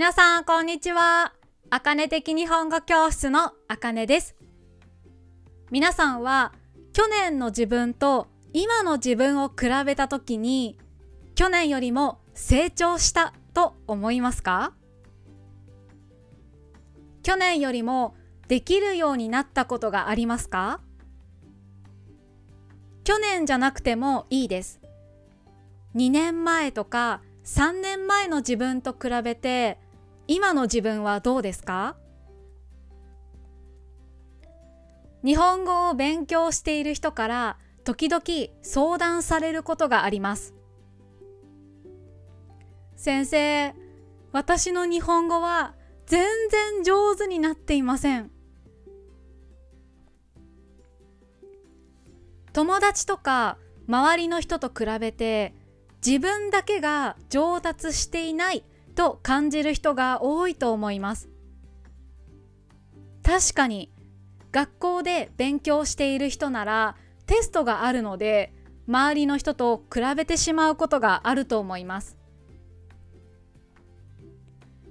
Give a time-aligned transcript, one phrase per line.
[0.00, 1.34] 皆さんこんにちは。
[1.68, 4.34] あかね的日本語教室のあかねです。
[5.70, 6.54] 皆さんは
[6.94, 10.78] 去年の自分と今の自分を比べた時に
[11.34, 14.72] 去年よりも成長したと思いますか？
[17.22, 18.14] 去年よりも
[18.48, 20.80] できるようになったことがありますか？
[23.04, 24.80] 去年じゃなくてもいいです。
[25.94, 29.78] 2年前とか3年前の自分と比べて
[30.32, 31.96] 今の自分はどうですか？
[35.24, 38.22] 日本語を勉強している人から時々
[38.62, 40.54] 相談されることがあります。
[42.94, 43.74] 先生、
[44.30, 45.74] 私の日本語は
[46.06, 48.30] 全然上手になっていません。
[52.52, 55.56] 友達とか周りの人と比べて
[56.06, 61.28] 自分だけが上達していないと感じる人が多いと思います。
[63.22, 63.92] 確かに
[64.52, 68.52] 学校で勉強している人ならテストがあるので
[68.88, 72.16] 周りの人と比べてしまうことがあると思います。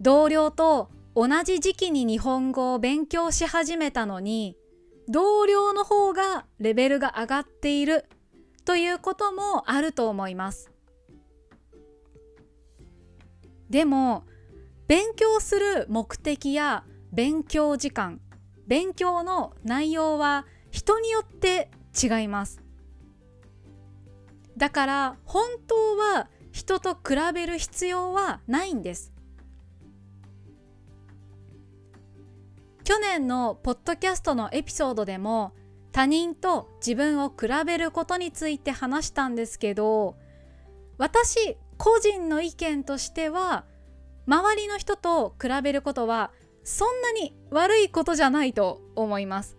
[0.00, 4.56] 同僚と同じ時期に日本語を勉強し始めたのに
[5.08, 8.06] 同僚の方がレベルが上がっている
[8.64, 10.70] ということもあると思います。
[13.70, 14.24] でも
[14.88, 18.20] 勉強する目的や勉強時間
[18.66, 22.62] 勉強の内容は人によって違います。
[24.56, 29.12] だから本当は人と比べる必要はないんです。
[32.84, 35.52] 去年のポッドキャストのエピソードでも
[35.90, 40.16] 他人と自分を比べることについて話したんですけど
[40.98, 43.64] 私個人の意見としては
[44.26, 46.30] 周りの人と比べることは
[46.62, 49.56] そんなに悪いことじゃないと思います。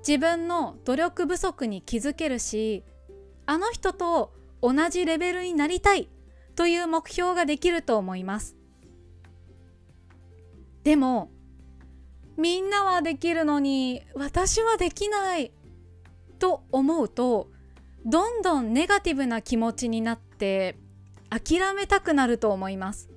[0.00, 2.82] 自分の努力不足に気づけるし
[3.46, 6.08] あの人と同じレベルになりたい
[6.56, 8.56] という目標ができると思います。
[10.82, 11.30] でも
[12.36, 15.52] みんなはできるのに私はできない
[16.40, 17.52] と思うと
[18.04, 20.78] どんどんネガティブな気持ちになって
[21.30, 23.10] 諦めたくなると思います。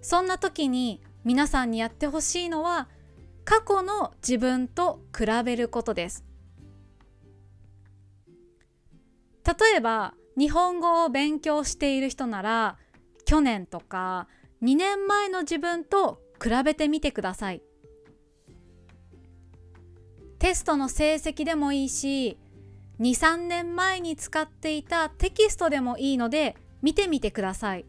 [0.00, 2.88] そんな時に皆さんにやってほしいのは
[3.44, 6.24] 過去の自分と比べることです。
[9.44, 12.78] 例えば日本語を勉強している人なら
[13.24, 14.28] 去年とか
[14.62, 17.62] 2年前の自分と比べてみてください。
[20.40, 22.38] テストの成績でもいいし
[22.98, 27.84] 23年前に使っていたテキストでもいいので見てみてください。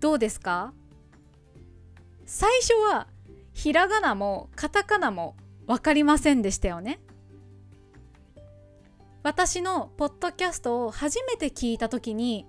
[0.00, 0.74] どうですか？
[2.26, 3.06] 最初は
[3.52, 5.36] ひらがなもカタカナも
[5.66, 6.98] 分かりませんでしたよね。
[9.22, 12.44] 私のポッドキャストを初めて聞いた時に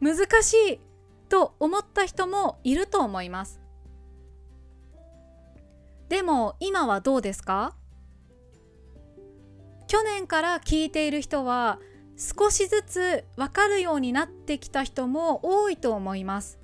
[0.00, 0.80] 難しい
[1.30, 3.63] と思った人もいると思います。
[6.14, 7.74] でも今はどうですか？
[9.88, 11.80] 去年から聞いている人は
[12.16, 16.60] 少しずつわかるようになってきた人も多いと思います。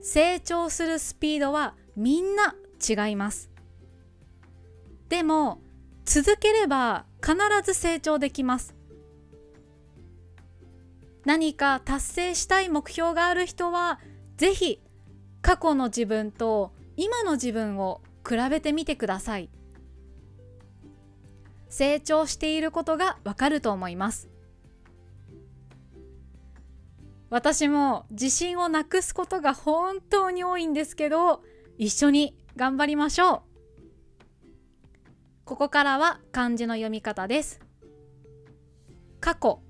[0.00, 3.50] 成長するスピードはみんな違います。
[5.10, 5.60] でも
[6.06, 8.74] 続ければ必ず成長できます。
[11.26, 14.00] 何か達成したい目標がある人は
[14.38, 14.80] ぜひ
[15.42, 19.50] 過去の自分と今の自分を比べてみてください。
[21.68, 24.28] 成長していることがわかると思います。
[27.28, 31.42] 私も自信をなくすことが本当に多いんですけど
[31.78, 33.42] 一緒に頑張りましょう。
[35.44, 37.60] ここからは漢字の読み方です。
[39.18, 39.60] 過去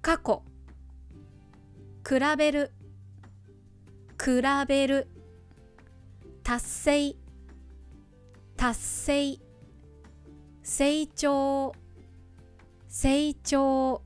[0.00, 0.42] 過去
[2.08, 2.72] 比べる。
[4.24, 5.06] 比べる。
[6.42, 7.16] 達成。
[8.56, 9.38] 達成。
[10.62, 11.72] 成長。
[12.88, 14.00] 成長。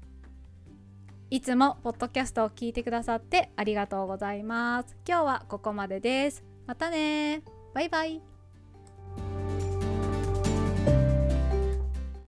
[1.30, 4.96] いつもポッドキャストを聞いてくださってありがとうございます。
[5.06, 6.42] 今日はここまでです。
[6.66, 7.44] またね。
[7.72, 8.37] バイバイ。